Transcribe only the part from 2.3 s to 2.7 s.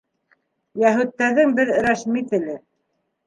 теле.